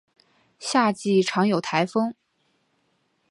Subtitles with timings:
[0.57, 2.15] 夏季常有台风。